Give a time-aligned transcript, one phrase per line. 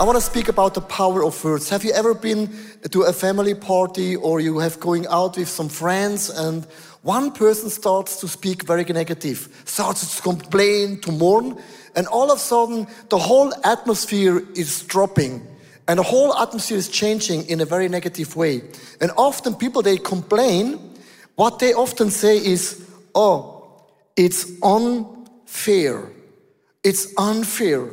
[0.00, 1.68] I want to speak about the power of words.
[1.70, 2.56] Have you ever been
[2.88, 6.64] to a family party or you have going out with some friends and
[7.02, 11.60] one person starts to speak very negative, starts to complain, to mourn,
[11.96, 15.44] and all of a sudden the whole atmosphere is dropping
[15.88, 18.62] and the whole atmosphere is changing in a very negative way.
[19.00, 20.78] And often people they complain,
[21.34, 22.82] what they often say is,
[23.16, 23.64] "Oh,
[24.14, 26.12] it's unfair.
[26.84, 27.90] It's unfair.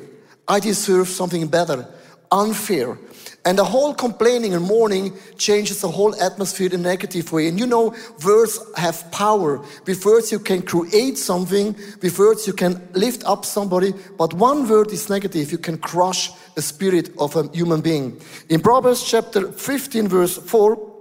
[0.48, 1.88] I deserve something better."
[2.32, 2.98] Unfair.
[3.46, 7.48] And the whole complaining and mourning changes the whole atmosphere in a negative way.
[7.48, 9.64] And you know, words have power.
[9.86, 11.76] With words, you can create something.
[12.02, 13.94] With words, you can lift up somebody.
[14.18, 15.52] But one word is negative.
[15.52, 18.20] You can crush the spirit of a human being.
[18.50, 20.94] In Proverbs chapter 15, verse 4,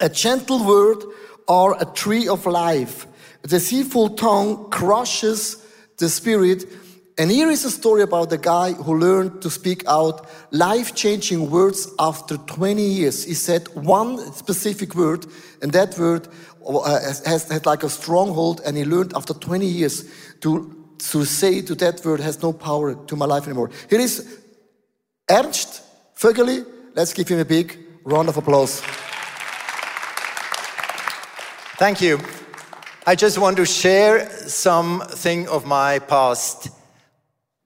[0.00, 1.02] a gentle word
[1.48, 3.06] or a tree of life.
[3.42, 5.64] The deceitful tongue crushes
[5.96, 6.66] the spirit
[7.18, 11.50] and here is a story about a guy who learned to speak out life changing
[11.50, 13.24] words after 20 years.
[13.24, 15.26] He said one specific word,
[15.60, 16.28] and that word
[16.64, 20.04] uh, has had like a stronghold, and he learned after 20 years
[20.42, 23.70] to, to say to that word has no power to my life anymore.
[23.90, 24.38] Here is
[25.28, 25.82] Ernst
[26.16, 26.64] Vögeli.
[26.94, 28.80] Let's give him a big round of applause.
[31.78, 32.20] Thank you.
[33.04, 36.77] I just want to share something of my past.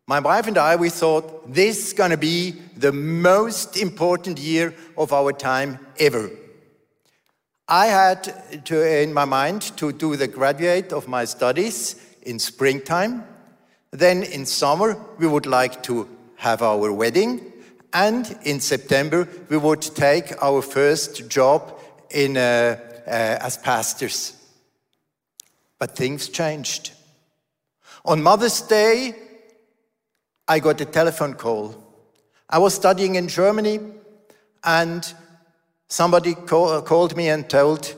[0.09, 4.75] My wife and I, we thought this is going to be the most important year
[4.99, 6.31] of our time ever.
[7.69, 13.25] I had to, in my mind to do the graduate of my studies in springtime.
[13.93, 17.53] Then in summer, we would like to have our wedding.
[17.93, 21.79] And in September, we would take our first job
[22.11, 24.33] in, uh, uh, as pastors.
[25.79, 26.91] But things changed.
[28.05, 29.15] On Mother's Day,
[30.49, 31.77] I got a telephone call.
[32.49, 33.81] I was studying in Germany,
[34.65, 35.15] and
[35.89, 37.95] somebody call, called me and told,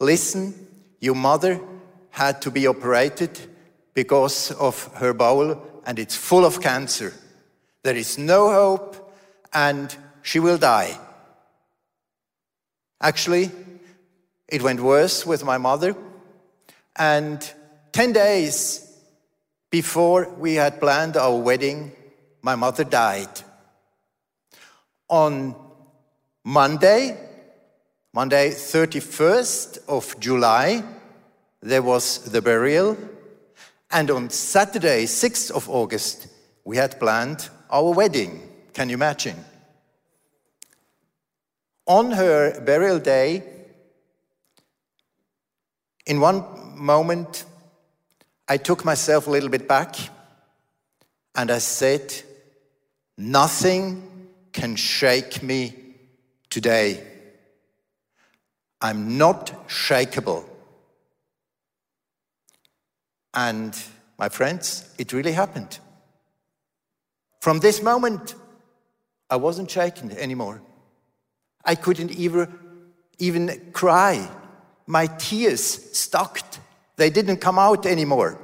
[0.00, 0.54] Listen,
[1.00, 1.60] your mother
[2.10, 3.38] had to be operated
[3.94, 7.12] because of her bowel, and it's full of cancer.
[7.82, 9.14] There is no hope,
[9.52, 10.98] and she will die.
[13.00, 13.50] Actually,
[14.48, 15.94] it went worse with my mother,
[16.96, 17.52] and
[17.92, 18.81] 10 days
[19.72, 21.90] before we had planned our wedding,
[22.42, 23.40] my mother died.
[25.08, 25.56] On
[26.44, 27.16] Monday,
[28.12, 30.84] Monday 31st of July,
[31.62, 32.98] there was the burial.
[33.90, 36.28] And on Saturday, 6th of August,
[36.64, 38.42] we had planned our wedding.
[38.74, 39.42] Can you imagine?
[41.86, 43.42] On her burial day,
[46.04, 46.44] in one
[46.76, 47.46] moment,
[48.48, 49.96] I took myself a little bit back
[51.34, 52.14] and I said,
[53.16, 55.74] Nothing can shake me
[56.50, 57.06] today.
[58.80, 60.44] I'm not shakable.
[63.34, 63.76] And
[64.18, 65.78] my friends, it really happened.
[67.40, 68.34] From this moment,
[69.30, 70.60] I wasn't shaken anymore.
[71.64, 72.52] I couldn't even,
[73.18, 74.28] even cry.
[74.86, 75.62] My tears
[75.96, 76.60] stopped.
[77.02, 78.38] They didn't come out anymore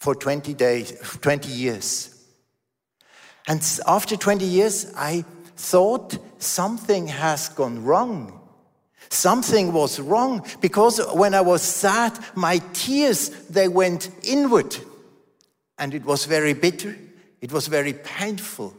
[0.00, 2.14] for 20 days, 20 years.
[3.48, 5.24] And after 20 years, I
[5.56, 8.38] thought something has gone wrong.
[9.08, 14.76] Something was wrong because when I was sad, my tears, they went inward.
[15.78, 16.94] And it was very bitter.
[17.40, 18.76] It was very painful.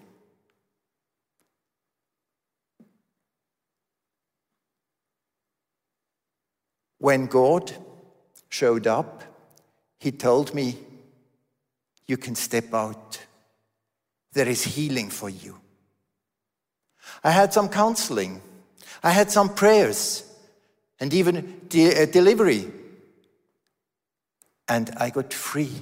[7.00, 7.74] When God
[8.52, 9.24] showed up,
[10.00, 10.78] he told me,
[12.06, 13.20] You can step out.
[14.34, 15.58] There is healing for you.
[17.24, 18.42] I had some counseling,
[19.02, 20.24] I had some prayers,
[21.00, 22.72] and even de- uh, delivery.
[24.68, 25.82] And I got free.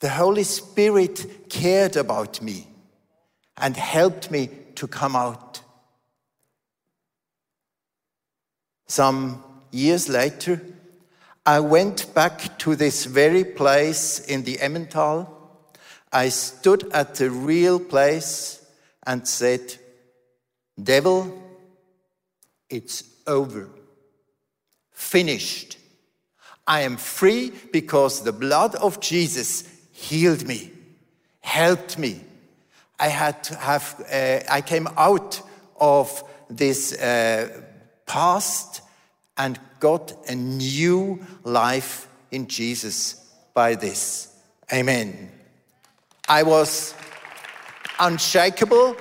[0.00, 2.66] The Holy Spirit cared about me
[3.56, 5.62] and helped me to come out.
[8.86, 10.60] Some years later,
[11.46, 15.28] I went back to this very place in the Emmental.
[16.12, 18.64] I stood at the real place
[19.06, 19.76] and said,
[20.82, 21.42] Devil,
[22.68, 23.68] it's over.
[24.92, 25.78] Finished.
[26.66, 30.70] I am free because the blood of Jesus healed me,
[31.40, 32.20] helped me.
[32.98, 35.40] I had to have, uh, I came out
[35.80, 37.62] of this uh,
[38.06, 38.82] past
[39.40, 44.36] and got a new life in Jesus by this.
[44.70, 45.30] Amen.
[46.28, 46.94] I was,
[47.98, 48.96] unshakable,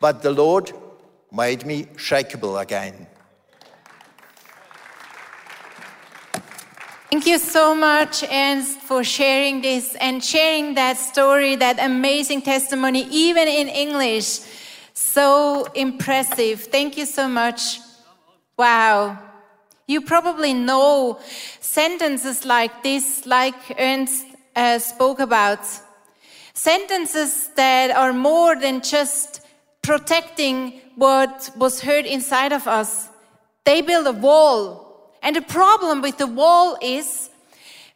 [0.00, 0.72] but the Lord
[1.32, 3.08] made me shakable again.
[7.10, 13.08] Thank you so much, Ernst, for sharing this and sharing that story, that amazing testimony,
[13.10, 14.40] even in English.
[14.94, 16.60] So impressive.
[16.66, 17.80] Thank you so much.
[18.56, 19.29] Wow.
[19.90, 21.18] You probably know
[21.58, 25.58] sentences like this, like Ernst uh, spoke about.
[26.54, 29.40] Sentences that are more than just
[29.82, 33.08] protecting what was heard inside of us.
[33.64, 37.19] They build a wall and the problem with the wall is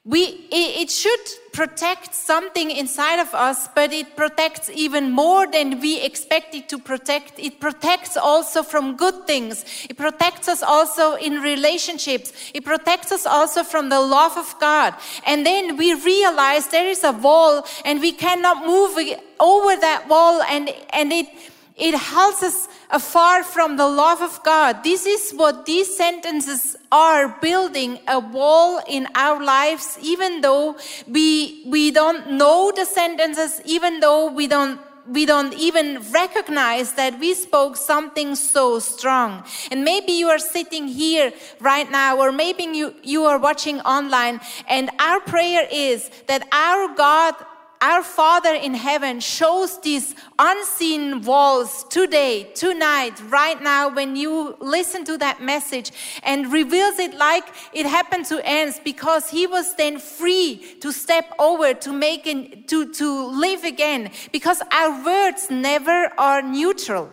[0.06, 1.21] we, it should
[1.55, 6.79] protect something inside of us, but it protects even more than we expect it to
[6.79, 7.39] protect.
[7.39, 9.65] It protects also from good things.
[9.89, 12.35] It protects us also in relationships.
[12.53, 14.95] It protects us also from the love of God.
[15.27, 18.99] And then we realize there is a wall and we cannot move
[19.41, 21.29] over that wall and, and it,
[21.76, 24.85] it holds us afar from the love of God.
[24.85, 30.76] This is what these sentences are building a wall in our lives, even though
[31.09, 37.19] we, we don't know the sentences, even though we don't we don't even recognize that
[37.19, 39.44] we spoke something so strong.
[39.70, 41.31] And maybe you are sitting here
[41.61, 46.94] right now, or maybe you, you are watching online, and our prayer is that our
[46.94, 47.35] God
[47.84, 55.04] our Father in heaven shows these unseen walls today, tonight, right now, when you listen
[55.04, 55.92] to that message
[56.22, 57.44] and reveals it like
[57.75, 62.69] it happened to Ernst because he was then free to step over to make it,
[62.69, 67.10] to, to live again because our words never are neutral.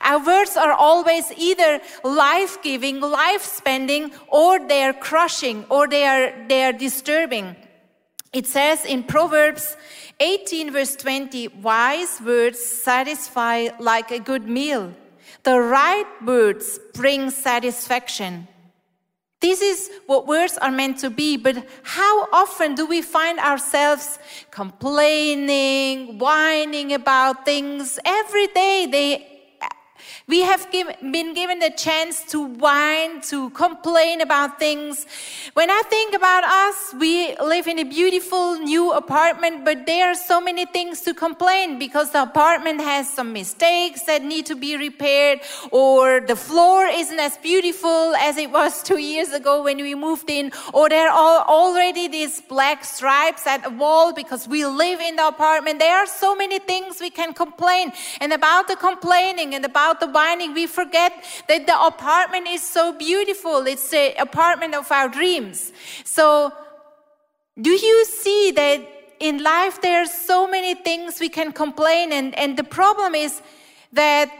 [0.00, 6.04] Our words are always either life giving, life spending, or they are crushing, or they
[6.04, 7.54] are, they are disturbing.
[8.34, 9.76] It says in Proverbs
[10.18, 14.92] 18, verse 20, wise words satisfy like a good meal.
[15.44, 18.48] The right words bring satisfaction.
[19.40, 24.18] This is what words are meant to be, but how often do we find ourselves
[24.50, 28.88] complaining, whining about things every day?
[28.90, 29.33] They
[30.26, 35.06] we have give, been given the chance to whine, to complain about things.
[35.52, 40.14] When I think about us, we live in a beautiful new apartment, but there are
[40.14, 44.78] so many things to complain because the apartment has some mistakes that need to be
[44.78, 45.40] repaired,
[45.70, 50.30] or the floor isn't as beautiful as it was two years ago when we moved
[50.30, 55.16] in, or there are already these black stripes at the wall because we live in
[55.16, 55.80] the apartment.
[55.80, 57.92] There are so many things we can complain.
[58.20, 61.12] And about the complaining and about the whining, we forget
[61.48, 63.66] that the apartment is so beautiful.
[63.66, 65.72] It's the apartment of our dreams.
[66.04, 66.52] So,
[67.60, 68.80] do you see that
[69.20, 73.42] in life there are so many things we can complain, and, and the problem is
[73.92, 74.30] that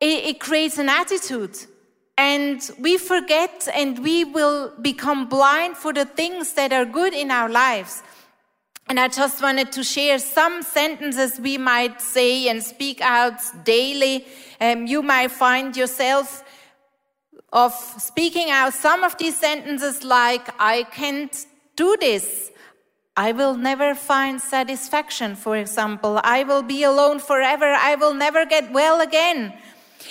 [0.00, 1.56] it, it creates an attitude.
[2.18, 7.30] And we forget and we will become blind for the things that are good in
[7.30, 8.02] our lives.
[8.88, 14.24] And I just wanted to share some sentences we might say and speak out daily.
[14.60, 16.44] Um, you might find yourself
[17.52, 22.52] of speaking out some of these sentences like, I can't do this.
[23.16, 26.20] I will never find satisfaction, for example.
[26.22, 27.72] I will be alone forever.
[27.72, 29.52] I will never get well again.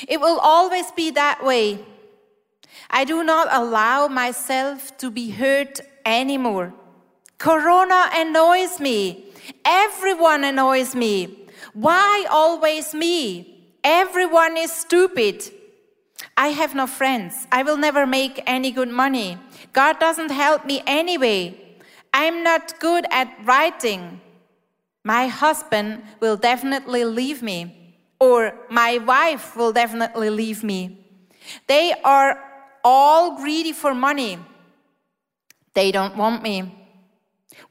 [0.07, 1.79] It will always be that way.
[2.89, 6.73] I do not allow myself to be hurt anymore.
[7.37, 9.25] Corona annoys me.
[9.63, 11.47] Everyone annoys me.
[11.73, 13.77] Why always me?
[13.83, 15.43] Everyone is stupid.
[16.37, 17.47] I have no friends.
[17.51, 19.37] I will never make any good money.
[19.73, 21.57] God doesn't help me anyway.
[22.13, 24.21] I'm not good at writing.
[25.03, 31.05] My husband will definitely leave me, or my wife will definitely leave me.
[31.67, 32.41] They are
[32.83, 34.39] all greedy for money.
[35.73, 36.84] They don't want me.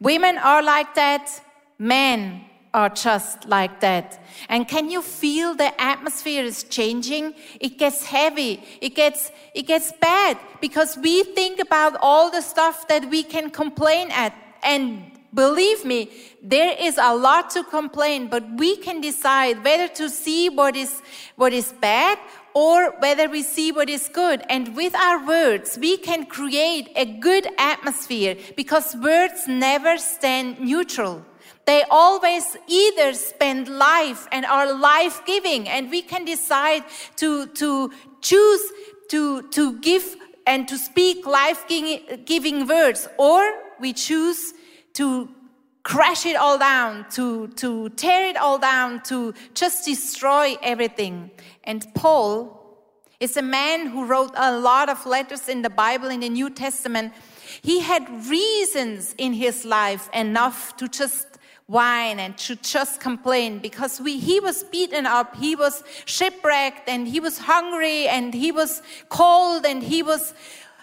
[0.00, 1.40] Women are like that,
[1.78, 4.20] men are just like that.
[4.48, 7.34] And can you feel the atmosphere is changing?
[7.60, 8.62] It gets heavy.
[8.80, 13.50] It gets, it gets bad because we think about all the stuff that we can
[13.50, 14.34] complain at.
[14.64, 16.10] And believe me,
[16.42, 21.00] there is a lot to complain, but we can decide whether to see what is,
[21.36, 22.18] what is bad
[22.54, 24.42] or whether we see what is good.
[24.48, 31.24] And with our words, we can create a good atmosphere because words never stand neutral.
[31.66, 36.84] They always either spend life and are life giving, and we can decide
[37.16, 38.72] to, to choose
[39.08, 41.64] to, to give and to speak life
[42.24, 43.42] giving words, or
[43.80, 44.52] we choose
[44.94, 45.28] to
[45.82, 51.30] crash it all down, to, to tear it all down, to just destroy everything.
[51.64, 52.60] And Paul
[53.20, 56.50] is a man who wrote a lot of letters in the Bible, in the New
[56.50, 57.12] Testament.
[57.62, 61.26] He had reasons in his life enough to just
[61.66, 67.08] whine and to just complain because we, he was beaten up, he was shipwrecked, and
[67.08, 70.34] he was hungry, and he was cold, and he was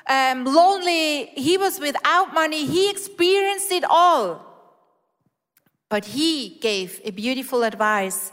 [0.07, 2.65] um, lonely, he was without money.
[2.65, 4.47] He experienced it all.
[5.89, 8.31] But he gave a beautiful advice.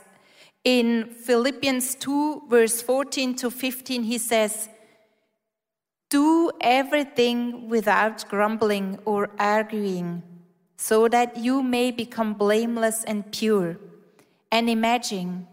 [0.64, 4.68] In Philippians 2, verse 14 to 15, he says,
[6.10, 10.22] Do everything without grumbling or arguing,
[10.76, 13.78] so that you may become blameless and pure.
[14.50, 15.46] And imagine,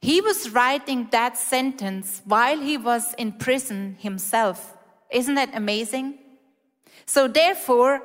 [0.00, 4.76] he was writing that sentence while he was in prison himself.
[5.10, 6.18] Isn't that amazing?
[7.06, 8.02] So, therefore,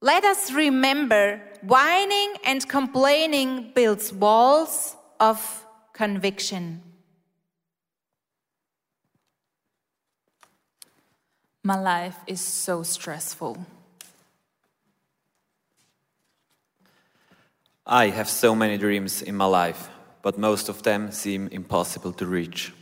[0.00, 6.82] let us remember whining and complaining builds walls of conviction.
[11.62, 13.66] My life is so stressful.
[17.86, 19.90] I have so many dreams in my life,
[20.22, 22.72] but most of them seem impossible to reach.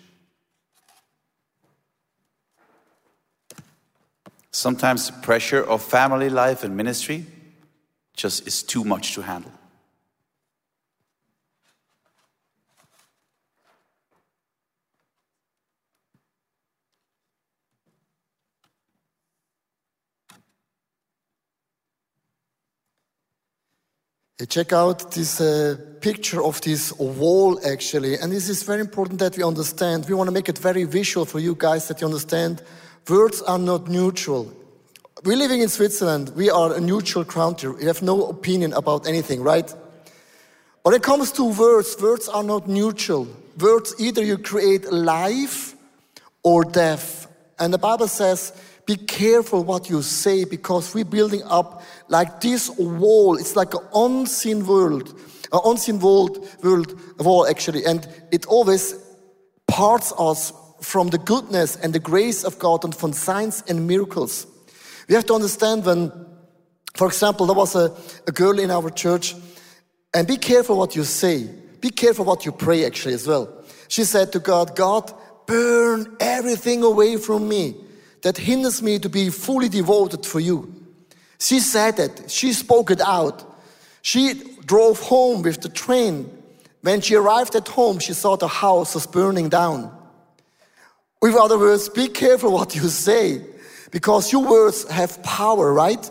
[4.52, 7.26] Sometimes the pressure of family life and ministry
[8.16, 9.57] just is too much to handle.
[24.46, 28.18] Check out this uh, picture of this wall actually.
[28.18, 30.06] And this is very important that we understand.
[30.08, 32.62] We want to make it very visual for you guys that you understand
[33.08, 34.52] words are not neutral.
[35.24, 36.30] We're living in Switzerland.
[36.36, 37.70] We are a neutral country.
[37.70, 39.74] We have no opinion about anything, right?
[40.82, 43.26] When it comes to words, words are not neutral.
[43.58, 45.74] Words either you create life
[46.44, 47.26] or death.
[47.58, 48.52] And the Bible says,
[48.88, 53.36] be careful what you say because we're building up like this wall.
[53.36, 55.10] It's like an unseen world,
[55.52, 57.84] an unseen world, world wall actually.
[57.84, 58.94] And it always
[59.66, 64.46] parts us from the goodness and the grace of God and from signs and miracles.
[65.06, 66.10] We have to understand when,
[66.94, 67.94] for example, there was a,
[68.26, 69.34] a girl in our church,
[70.14, 71.46] and be careful what you say.
[71.82, 73.64] Be careful what you pray actually as well.
[73.88, 75.12] She said to God, God,
[75.46, 77.84] burn everything away from me
[78.22, 80.74] that hinders me to be fully devoted for you.
[81.38, 82.30] She said it.
[82.30, 83.44] She spoke it out.
[84.02, 86.30] She drove home with the train.
[86.82, 89.94] When she arrived at home, she saw the house was burning down.
[91.20, 93.42] With other words, be careful what you say
[93.90, 96.10] because your words have power, right?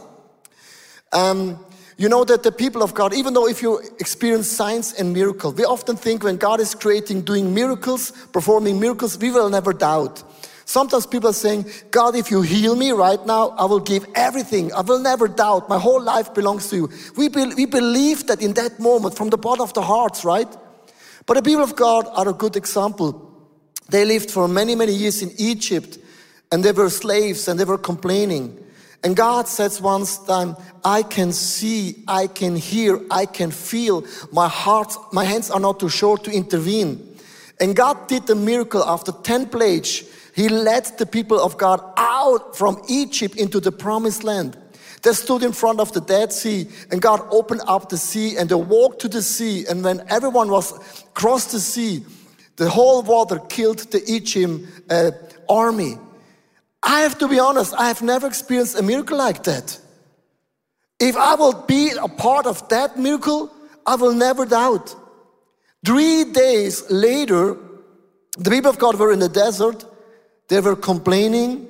[1.14, 1.64] Um,
[1.98, 5.56] you know that the people of God, even though if you experience signs and miracles,
[5.56, 10.22] we often think when God is creating, doing miracles, performing miracles, we will never doubt.
[10.68, 14.74] Sometimes people are saying, God, if you heal me right now, I will give everything.
[14.74, 15.70] I will never doubt.
[15.70, 16.90] My whole life belongs to you.
[17.16, 20.48] We, be, we believe that in that moment from the bottom of the hearts, right?
[21.26, 23.32] But the people of God are a good example.
[23.88, 26.00] They lived for many, many years in Egypt
[26.52, 28.62] and they were slaves and they were complaining.
[29.06, 34.06] And God says once time, I can see, I can hear, I can feel.
[34.34, 37.16] My heart, my hands are not too short to intervene.
[37.58, 40.04] And God did the miracle after 10 plagues.
[40.38, 44.56] He led the people of God out from Egypt into the promised land.
[45.02, 48.48] They stood in front of the Dead Sea and God opened up the sea and
[48.48, 49.66] they walked to the sea.
[49.68, 52.06] And when everyone was crossed the sea,
[52.56, 55.10] the whole water killed the Egyptian uh,
[55.50, 55.98] army.
[56.84, 59.80] I have to be honest, I have never experienced a miracle like that.
[61.00, 63.52] If I will be a part of that miracle,
[63.88, 64.96] I will never doubt.
[65.84, 67.58] Three days later,
[68.38, 69.84] the people of God were in the desert
[70.48, 71.68] they were complaining,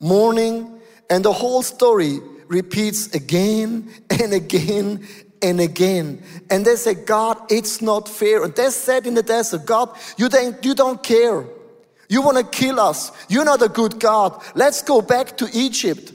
[0.00, 5.06] mourning, and the whole story repeats again and again
[5.42, 6.22] and again.
[6.50, 8.44] And they say, God, it's not fair.
[8.44, 11.46] And they said in the desert, God, you don't, you don't care.
[12.08, 13.12] You want to kill us.
[13.28, 14.42] You're not a good God.
[14.54, 16.12] Let's go back to Egypt.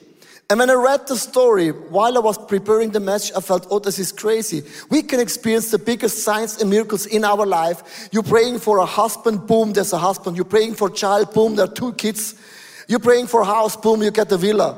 [0.49, 3.79] And when I read the story, while I was preparing the message, I felt, oh,
[3.79, 4.61] this is crazy.
[4.91, 8.09] We can experience the biggest signs and miracles in our life.
[8.11, 10.35] You're praying for a husband, boom, there's a husband.
[10.35, 12.35] You're praying for a child, boom, there are two kids.
[12.87, 14.77] You're praying for a house, boom, you get a villa.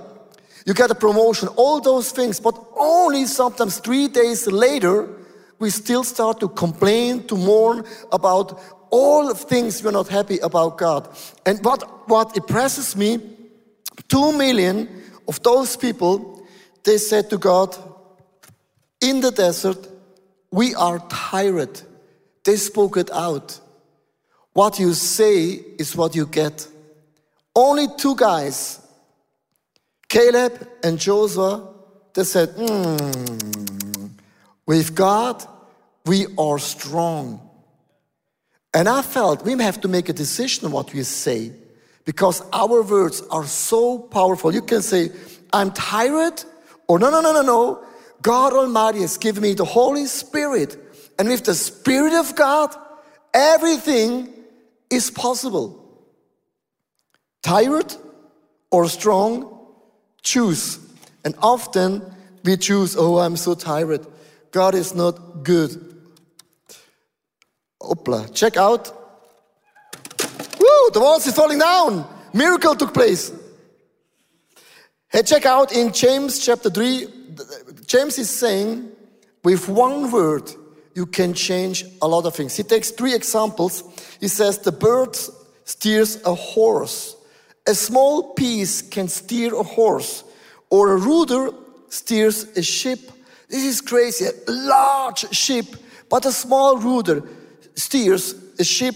[0.65, 2.39] You get a promotion, all those things.
[2.39, 5.09] But only sometimes three days later,
[5.59, 7.83] we still start to complain, to mourn
[8.13, 11.09] about all things we're not happy about God.
[11.45, 13.19] And what, what impresses me,
[14.07, 16.45] two million of those people,
[16.83, 17.75] they said to God,
[19.01, 19.87] in the desert,
[20.51, 21.81] we are tired.
[22.43, 23.59] They spoke it out.
[24.53, 26.67] What you say is what you get.
[27.55, 28.79] Only two guys,
[30.09, 31.73] Caleb and Joshua,
[32.13, 34.07] they said, "Hmm,
[34.65, 35.45] with God,
[36.05, 37.41] we are strong.
[38.73, 41.51] And I felt we have to make a decision what we say
[42.07, 44.53] because our words are so powerful.
[44.53, 45.11] You can say,
[45.51, 46.41] I'm tired,
[46.87, 47.83] or no, no, no, no, no.
[48.21, 50.77] God Almighty has given me the Holy Spirit.
[51.19, 52.73] And with the Spirit of God,
[53.33, 54.33] everything
[54.89, 56.01] is possible.
[57.43, 57.93] Tired
[58.71, 59.59] or strong,
[60.23, 60.79] choose.
[61.25, 62.01] And often
[62.45, 64.07] we choose, oh, I'm so tired.
[64.51, 65.93] God is not good.
[67.81, 68.96] Opla, check out.
[70.93, 72.07] The walls is falling down.
[72.33, 73.31] Miracle took place.
[75.09, 77.07] Hey, check out in James chapter 3.
[77.85, 78.91] James is saying,
[79.43, 80.51] with one word,
[80.95, 82.55] you can change a lot of things.
[82.55, 83.83] He takes three examples.
[84.19, 85.15] He says, the bird
[85.63, 87.15] steers a horse.
[87.65, 90.23] A small piece can steer a horse,
[90.69, 91.51] or a rudder
[91.89, 92.99] steers a ship.
[93.49, 94.25] This is crazy.
[94.25, 95.65] A large ship,
[96.09, 97.23] but a small rudder
[97.75, 98.95] steers a ship.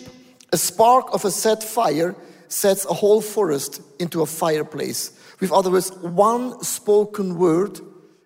[0.51, 2.15] A spark of a set fire
[2.47, 5.11] sets a whole forest into a fireplace.
[5.39, 7.79] With other words, one spoken word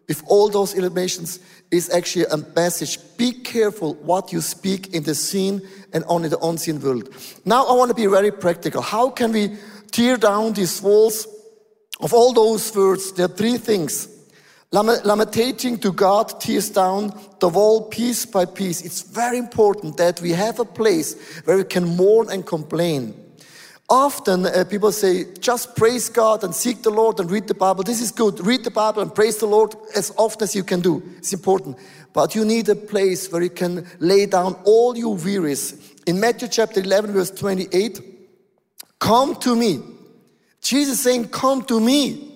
[0.07, 1.39] with all those illuminations
[1.71, 2.99] is actually a message.
[3.17, 5.61] Be careful what you speak in the seen
[5.93, 7.09] and only the unseen world.
[7.43, 8.81] Now I want to be very practical.
[8.81, 9.57] How can we
[9.91, 11.27] tear down these walls
[11.99, 13.11] of all those words?
[13.13, 14.07] There are three things.
[14.75, 18.83] Lamentating to God tears down the wall piece by piece.
[18.83, 21.15] It's very important that we have a place
[21.45, 23.13] where we can mourn and complain.
[23.87, 27.83] Often uh, people say, just praise God and seek the Lord and read the Bible.
[27.83, 28.45] This is good.
[28.45, 31.01] Read the Bible and praise the Lord as often as you can do.
[31.19, 31.77] It's important.
[32.11, 35.93] But you need a place where you can lay down all your wearies.
[36.05, 38.01] In Matthew chapter 11, verse 28,
[38.99, 39.79] come to me.
[40.61, 42.34] Jesus saying, come to me.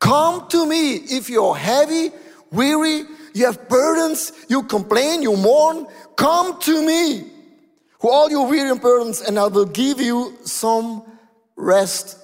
[0.00, 2.10] Come to me if you're heavy,
[2.50, 5.86] weary, you have burdens, you complain, you mourn.
[6.16, 7.30] Come to me
[8.00, 11.02] who all your weary and burdens, and I will give you some
[11.54, 12.16] rest.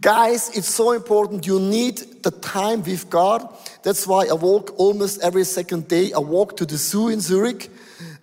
[0.00, 1.46] Guys, it's so important.
[1.46, 3.48] You need the time with God.
[3.82, 6.12] That's why I walk almost every second day.
[6.12, 7.70] I walk to the zoo in Zurich.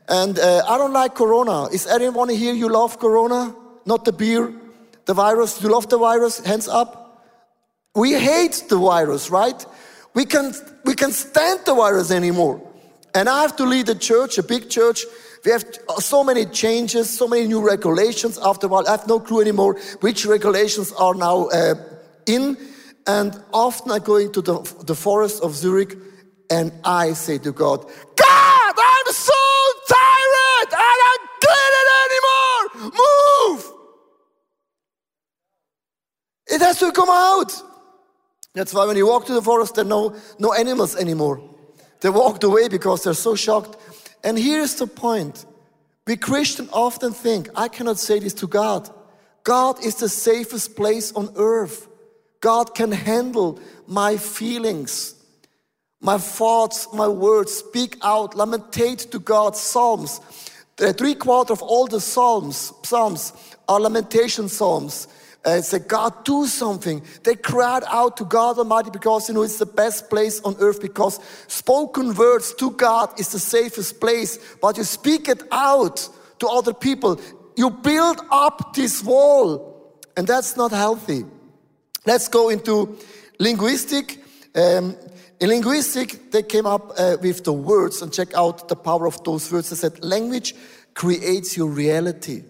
[0.07, 1.65] And uh, I don't like Corona.
[1.69, 3.55] Is anyone here you love Corona?
[3.85, 4.53] Not the beer,
[5.05, 5.61] the virus.
[5.63, 6.39] You love the virus?
[6.45, 7.02] Hands up.
[7.95, 9.65] We hate the virus, right?
[10.13, 10.53] We can
[10.85, 12.61] we can stand the virus anymore.
[13.15, 15.05] And I have to lead a church, a big church,
[15.45, 15.65] we have
[15.99, 18.39] so many changes, so many new regulations.
[18.41, 21.75] After a while, I have no clue anymore which regulations are now uh,
[22.25, 22.57] in.
[23.05, 25.97] And often I go into the, the forest of Zurich
[26.49, 29.33] and I say to God, God, I'm so
[29.89, 30.69] tired.
[30.71, 31.87] I don't get it
[32.79, 32.93] anymore.
[32.95, 33.73] Move.
[36.47, 37.51] It has to come out.
[38.53, 41.41] That's why when you walk to the forest, there are no, no animals anymore.
[42.01, 43.77] They walked away because they're so shocked.
[44.23, 45.45] And here's the point.
[46.05, 48.89] We Christians often think, I cannot say this to God.
[49.43, 51.87] God is the safest place on earth.
[52.41, 55.15] God can handle my feelings,
[56.01, 57.53] my thoughts, my words.
[57.53, 59.55] Speak out, lamentate to God.
[59.55, 60.19] Psalms.
[60.75, 63.33] The three quarter of all the psalms, psalms
[63.67, 65.07] are lamentation psalms
[65.45, 67.03] and say, God, do something.
[67.23, 70.81] They cried out to God Almighty because, you know, it's the best place on earth
[70.81, 74.39] because spoken words to God is the safest place.
[74.61, 76.07] But you speak it out
[76.39, 77.19] to other people.
[77.57, 81.25] You build up this wall, and that's not healthy.
[82.05, 82.97] Let's go into
[83.39, 84.23] linguistic.
[84.55, 84.95] Um,
[85.39, 89.23] in linguistic, they came up uh, with the words and check out the power of
[89.25, 89.69] those words.
[89.69, 90.55] They said, language
[90.93, 92.43] creates your reality.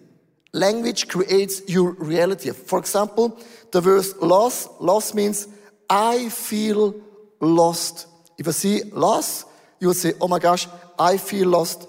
[0.54, 2.52] Language creates your reality.
[2.52, 3.40] For example,
[3.72, 5.48] the verse loss, loss means
[5.90, 6.96] I feel
[7.42, 8.08] lost.
[8.38, 9.46] If I see loss,
[9.80, 11.88] you will say, oh my gosh, I feel lost.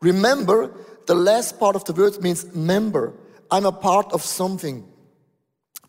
[0.00, 0.72] Remember,
[1.06, 3.12] the last part of the word means member.
[3.50, 4.86] I'm a part of something.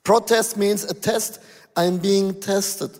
[0.04, 1.40] Protest means a test.
[1.76, 2.92] I'm being tested.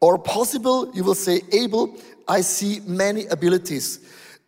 [0.00, 1.96] Or possible, you will say able.
[2.26, 4.00] I see many abilities.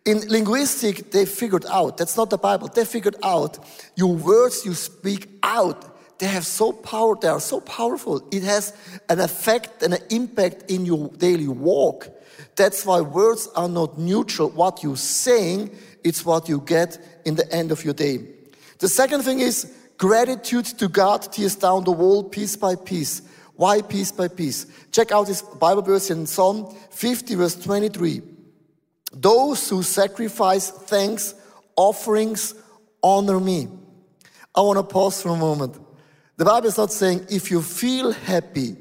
[0.07, 3.59] In linguistic, they figured out, that's not the Bible, they figured out
[3.97, 8.25] your words you speak out, they have so power, they are so powerful.
[8.31, 8.71] It has
[9.09, 12.07] an effect and an impact in your daily walk.
[12.55, 14.49] That's why words are not neutral.
[14.49, 15.71] What you're saying,
[16.05, 18.19] it's what you get in the end of your day.
[18.79, 23.23] The second thing is gratitude to God tears down the wall piece by piece.
[23.55, 24.67] Why piece by piece?
[24.93, 28.36] Check out this Bible verse in Psalm 50, verse 23.
[29.21, 31.33] Those who sacrifice thanks
[31.75, 32.53] offerings
[33.01, 33.67] honor me.
[34.53, 35.77] I want to pause for a moment.
[36.37, 38.75] The Bible is not saying if you feel happy,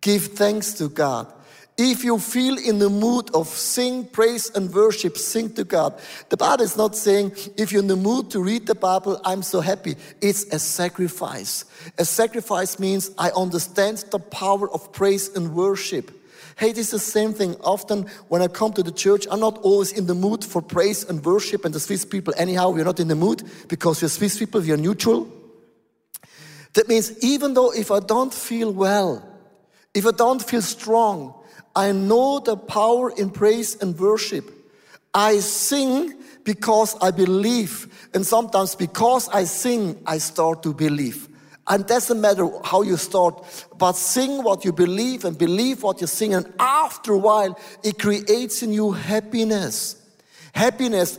[0.00, 1.32] give thanks to God.
[1.76, 6.00] If you feel in the mood of sing, praise, and worship, sing to God.
[6.28, 9.44] The Bible is not saying if you're in the mood to read the Bible, I'm
[9.44, 9.94] so happy.
[10.20, 11.66] It's a sacrifice.
[11.96, 16.17] A sacrifice means I understand the power of praise and worship.
[16.58, 17.54] Hey, this is the same thing.
[17.60, 21.04] Often when I come to the church, I'm not always in the mood for praise
[21.04, 21.64] and worship.
[21.64, 24.72] And the Swiss people, anyhow, we're not in the mood because we're Swiss people, we
[24.72, 25.28] are neutral.
[26.74, 29.24] That means even though if I don't feel well,
[29.94, 31.32] if I don't feel strong,
[31.76, 34.50] I know the power in praise and worship.
[35.14, 38.08] I sing because I believe.
[38.14, 41.28] And sometimes because I sing, I start to believe.
[41.68, 43.44] And doesn't matter how you start,
[43.76, 46.34] but sing what you believe and believe what you sing.
[46.34, 49.96] And after a while, it creates in you happiness.
[50.54, 51.18] Happiness,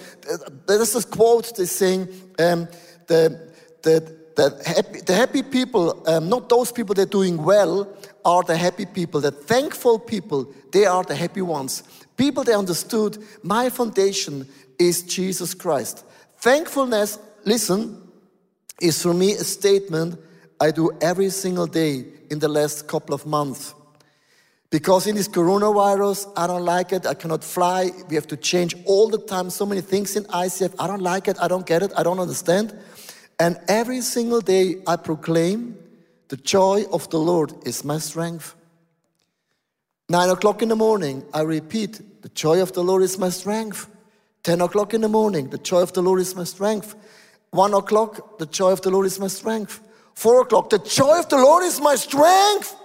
[0.67, 2.07] there's this quote that's saying,
[2.39, 2.67] um,
[3.05, 7.87] the, the, the, happy, the happy people, um, not those people that are doing well,
[8.25, 9.21] are the happy people.
[9.21, 11.83] The thankful people, they are the happy ones.
[12.17, 14.47] People that understood my foundation
[14.79, 16.03] is Jesus Christ.
[16.37, 18.01] Thankfulness, listen,
[18.81, 20.19] is for me a statement
[20.59, 23.73] I do every single day in the last couple of months.
[24.69, 27.07] Because in this coronavirus, I don't like it.
[27.07, 27.91] I cannot fly.
[28.07, 29.49] We have to change all the time.
[29.49, 30.75] So many things in ICF.
[30.77, 31.37] I don't like it.
[31.41, 31.91] I don't get it.
[31.97, 32.77] I don't understand.
[33.39, 35.77] And every single day, I proclaim
[36.27, 38.53] the joy of the Lord is my strength.
[40.09, 43.87] Nine o'clock in the morning, I repeat, the joy of the Lord is my strength.
[44.43, 46.95] Ten o'clock in the morning, the joy of the Lord is my strength.
[47.51, 49.81] One o'clock, the joy of the Lord is my strength.
[50.19, 52.75] Four o'clock, the joy of the Lord is my strength.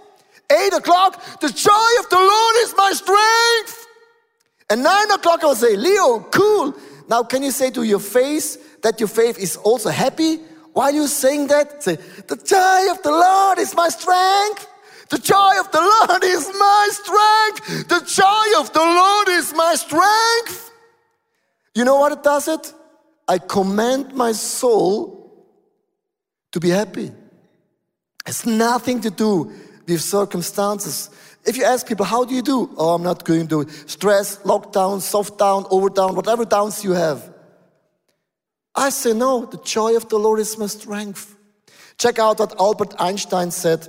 [0.53, 3.89] Eight o'clock, the joy of the Lord is my strength.
[4.71, 6.77] And nine o'clock, I will say, Leo, cool.
[7.09, 10.37] Now, can you say to your face that your faith is also happy?
[10.75, 14.69] While you saying that, say, the joy of the Lord is my strength.
[15.09, 17.89] The joy of the Lord is my strength.
[17.89, 20.71] The joy of the Lord is my strength.
[21.75, 22.73] You know what it does it?
[23.27, 25.49] I command my soul
[26.53, 27.11] to be happy.
[28.27, 29.53] It's nothing to do
[29.87, 31.11] with circumstances.
[31.45, 32.71] If you ask people, how do you do?
[32.77, 37.33] Oh, I'm not going to stress, lockdown, soft down, over down, whatever downs you have.
[38.75, 41.37] I say, no, the joy of the Lord is my strength.
[41.99, 43.87] Check out what Albert Einstein said.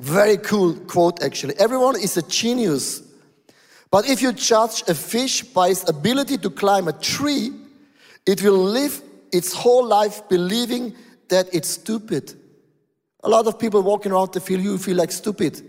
[0.00, 1.54] Very cool quote, actually.
[1.58, 3.02] Everyone is a genius.
[3.90, 7.52] But if you judge a fish by its ability to climb a tree,
[8.26, 10.94] it will live its whole life believing
[11.28, 12.34] that it's stupid.
[13.24, 15.62] A lot of people walking around, they feel you feel like stupid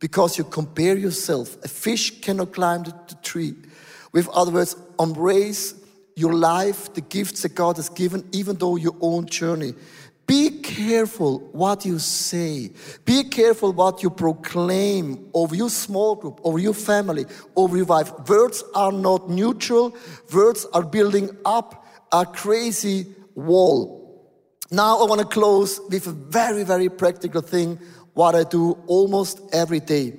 [0.00, 1.56] because you compare yourself.
[1.64, 3.54] A fish cannot climb the, tree.
[4.12, 5.74] With other words, embrace
[6.16, 9.74] your life, the gifts that God has given, even though your own journey.
[10.26, 12.72] Be careful what you say.
[13.04, 18.10] Be careful what you proclaim over your small group, over your family, over your wife.
[18.28, 19.96] Words are not neutral.
[20.32, 24.05] Words are building up a crazy wall.
[24.70, 27.78] Now I want to close with a very, very practical thing,
[28.14, 30.14] what I do almost every day.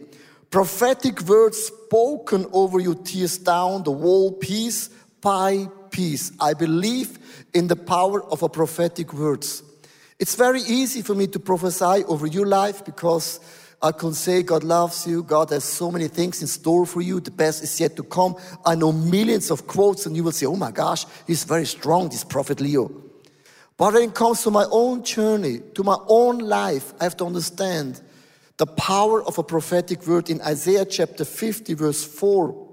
[0.52, 6.32] Prophetic words spoken over you tears down the wall piece by piece.
[6.40, 7.20] I believe
[7.54, 9.64] in the power of a prophetic words.
[10.20, 13.42] It's very easy for me to prophesy over your life because
[13.82, 15.24] I can say God loves you.
[15.24, 17.20] God has so many things in store for you.
[17.20, 18.38] The best is yet to come.
[18.66, 22.08] I know millions of quotes and you will say, oh my gosh, he's very strong,
[22.08, 23.07] this prophet Leo.
[23.78, 27.26] But when it comes to my own journey, to my own life, I have to
[27.26, 28.02] understand
[28.58, 32.68] the power of a prophetic word in Isaiah chapter 50, verse 4.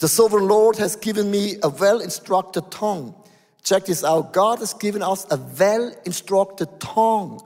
[0.00, 3.14] The sovereign Lord has given me a well instructed tongue.
[3.62, 7.40] Check this out God has given us a well instructed tongue.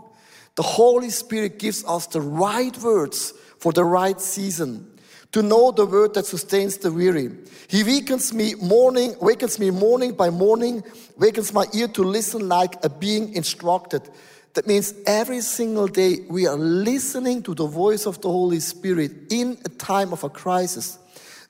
[0.55, 4.96] The Holy Spirit gives us the right words for the right season
[5.33, 7.31] to know the word that sustains the weary.
[7.69, 10.83] He wakens me morning, wakens me morning by morning,
[11.17, 14.09] wakens my ear to listen like a being instructed.
[14.55, 19.12] That means every single day we are listening to the voice of the Holy Spirit
[19.31, 20.99] in a time of a crisis.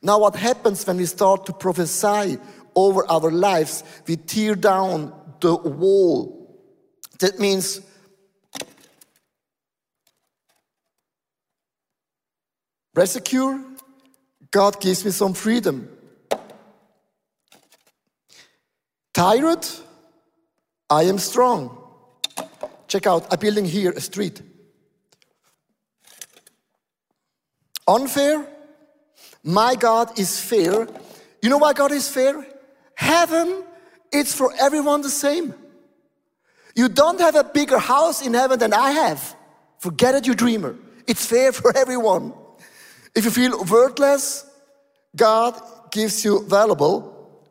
[0.03, 2.39] Now, what happens when we start to prophesy
[2.75, 3.85] over our lives?
[4.07, 6.59] We tear down the wall.
[7.21, 7.81] That means
[12.97, 13.77] rescue,
[14.51, 15.89] God gives me some freedom.
[19.13, 19.67] Tired,
[20.91, 21.77] I am strong.
[22.89, 24.41] Check out a building here, a street.
[27.87, 28.47] Unfair,
[29.45, 30.89] my God is fair.
[31.43, 32.45] You know why God is fair?
[32.95, 33.63] Heaven,
[34.13, 35.55] it's for everyone the same.
[36.75, 39.37] You don't have a bigger house in heaven than I have.
[39.79, 40.77] Forget it, you dreamer.
[41.07, 42.33] It's fair for everyone.
[43.17, 44.45] If you feel worthless,
[45.17, 45.59] God
[45.91, 47.43] gives you valuable.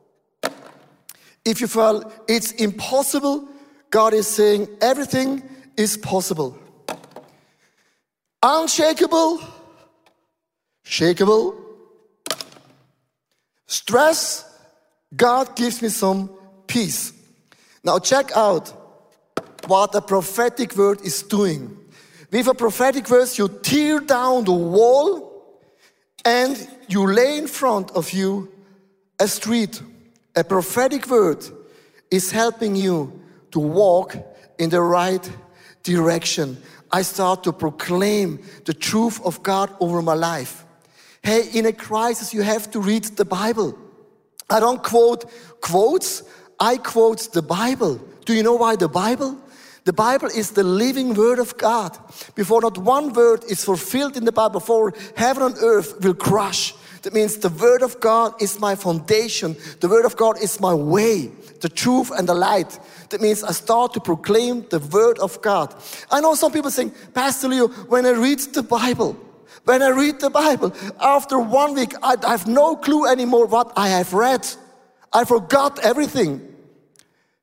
[1.43, 3.49] If you feel it's impossible,
[3.89, 5.41] God is saying everything
[5.75, 6.55] is possible.
[8.43, 9.41] Unshakable,
[10.85, 11.55] shakable.
[13.65, 14.45] Stress,
[15.15, 16.29] God gives me some
[16.67, 17.11] peace.
[17.83, 18.71] Now check out
[19.65, 21.75] what a prophetic word is doing.
[22.31, 25.24] With a prophetic verse, you tear down the wall
[26.25, 28.51] and you lay in front of you
[29.19, 29.81] a street.
[30.35, 31.45] A prophetic word
[32.11, 34.17] is helping you to walk
[34.57, 35.29] in the right
[35.83, 36.57] direction.
[36.91, 40.65] I start to proclaim the truth of God over my life.
[41.21, 43.77] Hey, in a crisis, you have to read the Bible.
[44.49, 46.23] I don't quote quotes,
[46.59, 47.99] I quote the Bible.
[48.25, 49.37] Do you know why the Bible?
[49.85, 51.95] The Bible is the living word of God.
[52.33, 56.73] Before not one word is fulfilled in the Bible, before heaven and earth will crush.
[57.03, 59.55] That means the word of God is my foundation.
[59.81, 61.27] The word of God is my way,
[61.61, 62.79] the truth and the light.
[63.09, 65.75] That means I start to proclaim the word of God.
[66.09, 69.13] I know some people saying, Pastor Leo, when I read the Bible,
[69.65, 73.71] when I read the Bible, after one week, I, I have no clue anymore what
[73.77, 74.47] I have read.
[75.13, 76.55] I forgot everything.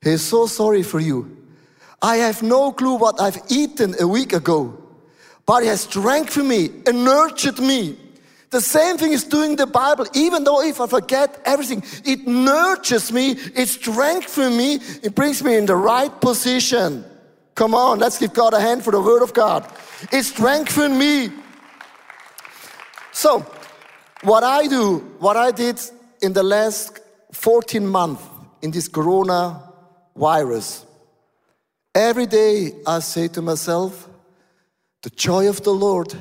[0.03, 1.42] He's so sorry for you.
[2.03, 4.77] I have no clue what I've eaten a week ago,
[5.47, 7.97] but it has strengthened me and nurtured me.
[8.51, 13.13] The same thing is doing the Bible, even though if I forget everything, it nurtures
[13.13, 17.05] me, it strengthens me, it brings me in the right position.
[17.55, 19.67] Come on, let's give God a hand for the Word of God.
[20.11, 21.31] It strengthens me.
[23.13, 23.47] So,
[24.23, 25.81] what I do, what I did
[26.21, 26.99] in the last
[27.33, 28.23] 14 months
[28.61, 29.63] in this corona
[30.17, 30.85] virus,
[31.95, 34.09] every day I say to myself,
[35.03, 36.15] the joy of the Lord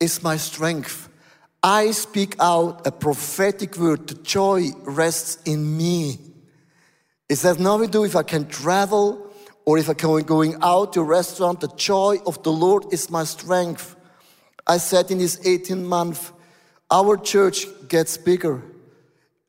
[0.00, 1.08] is my strength.
[1.62, 4.08] I speak out a prophetic word.
[4.08, 6.18] The joy rests in me.
[7.28, 9.32] It has nothing to do if I can travel
[9.64, 11.60] or if I can going out to a restaurant.
[11.60, 13.96] The joy of the Lord is my strength.
[14.66, 16.32] I said in this 18 month,
[16.90, 18.62] our church gets bigger.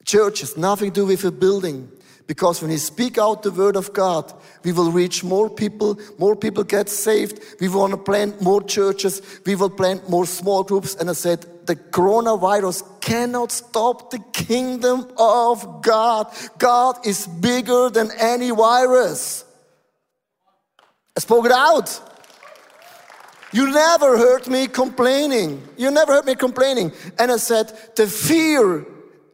[0.05, 1.91] Church has nothing to do with a building.
[2.25, 6.35] Because when we speak out the word of God, we will reach more people, more
[6.35, 7.39] people get saved.
[7.59, 10.95] We want to plant more churches, we will plant more small groups.
[10.95, 16.27] And I said, the coronavirus cannot stop the kingdom of God.
[16.57, 19.43] God is bigger than any virus.
[21.15, 22.01] I spoke it out.
[23.53, 25.67] You never heard me complaining.
[25.77, 26.91] You never heard me complaining.
[27.17, 28.85] And I said, the fear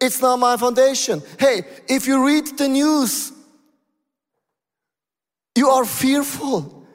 [0.03, 1.21] it's not my foundation.
[1.39, 3.31] Hey, if you read the news,
[5.56, 6.86] you are fearful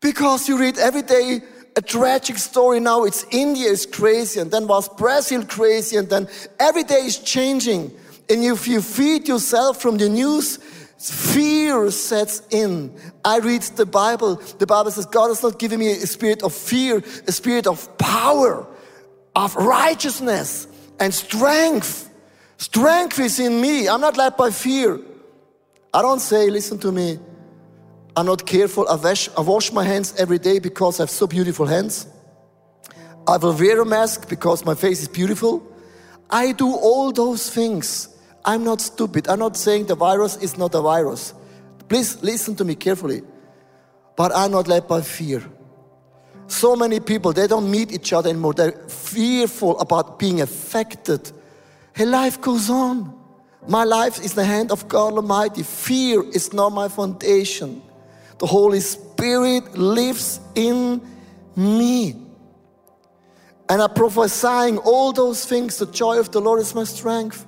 [0.00, 1.40] because you read every day
[1.76, 2.80] a tragic story.
[2.80, 6.28] Now it's India is crazy, and then was Brazil crazy, and then
[6.58, 7.92] every day is changing.
[8.28, 10.58] And if you feed yourself from the news,
[10.98, 12.92] fear sets in.
[13.24, 14.36] I read the Bible.
[14.36, 17.96] The Bible says God has not given me a spirit of fear, a spirit of
[17.98, 18.66] power,
[19.34, 20.66] of righteousness,
[20.98, 22.10] and strength.
[22.58, 23.86] Strength is in me.
[23.88, 24.98] I'm not led by fear.
[25.92, 27.18] I don't say, listen to me,
[28.16, 28.88] I'm not careful.
[28.88, 32.06] I wash, I wash my hands every day because I have so beautiful hands.
[33.28, 35.62] I will wear a mask because my face is beautiful.
[36.30, 38.08] I do all those things.
[38.44, 39.28] I'm not stupid.
[39.28, 41.34] I'm not saying the virus is not a virus.
[41.88, 43.22] Please listen to me carefully.
[44.16, 45.42] But I'm not led by fear.
[46.46, 48.54] So many people, they don't meet each other anymore.
[48.54, 51.32] They're fearful about being affected
[51.96, 53.18] Hey, life goes on.
[53.66, 55.62] My life is the hand of God Almighty.
[55.62, 57.80] Fear is not my foundation.
[58.38, 61.00] The Holy Spirit lives in
[61.54, 62.16] me.
[63.68, 65.78] And I'm prophesying all those things.
[65.78, 67.46] The joy of the Lord is my strength.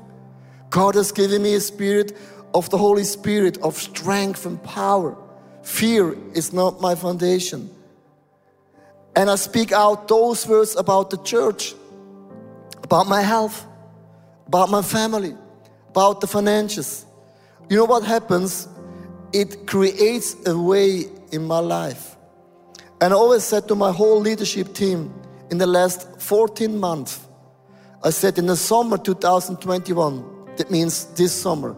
[0.70, 2.16] God has given me a spirit
[2.55, 5.16] of the Holy Spirit of strength and power.
[5.62, 7.70] Fear is not my foundation.
[9.14, 11.74] And I speak out those words about the church,
[12.83, 13.66] about my health,
[14.46, 15.35] about my family,
[15.90, 17.05] about the finances.
[17.68, 18.68] You know what happens?
[19.33, 22.17] It creates a way in my life.
[23.01, 25.12] And I always said to my whole leadership team
[25.51, 27.21] in the last 14 months,
[28.03, 31.77] I said in the summer 2021, that means this summer,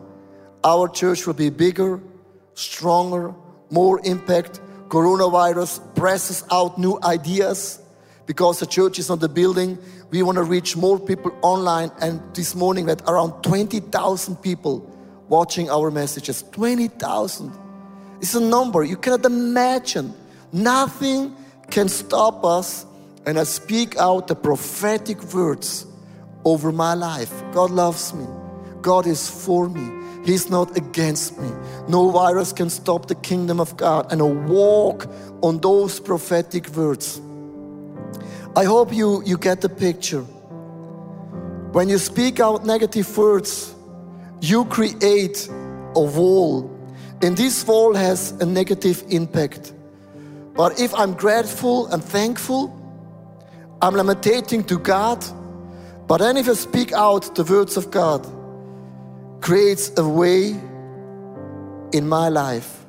[0.62, 2.00] our church will be bigger,
[2.54, 3.34] stronger,
[3.70, 4.60] more impact.
[4.88, 7.80] Coronavirus presses out new ideas
[8.26, 9.78] because the church is not a building.
[10.10, 11.90] We want to reach more people online.
[12.00, 14.88] And this morning, we had around 20,000 people
[15.30, 16.44] watching our messages.
[16.52, 17.52] 20,000.
[18.20, 20.12] It's a number you cannot imagine.
[20.52, 21.34] Nothing
[21.70, 22.84] can stop us.
[23.24, 25.86] And I speak out the prophetic words
[26.44, 27.32] over my life.
[27.52, 28.26] God loves me.
[28.82, 30.00] God is for me.
[30.24, 31.50] He's not against me.
[31.88, 34.12] No virus can stop the kingdom of God.
[34.12, 35.06] And I walk
[35.42, 37.20] on those prophetic words.
[38.56, 40.22] I hope you, you get the picture.
[41.72, 43.74] When you speak out negative words,
[44.40, 45.48] you create
[45.94, 46.70] a wall.
[47.22, 49.72] And this wall has a negative impact.
[50.54, 52.76] But if I'm grateful and thankful,
[53.82, 55.24] I'm lamentating to God.
[56.06, 58.26] But then if I speak out the words of God,
[59.40, 60.58] creates a way
[61.92, 62.79] in my life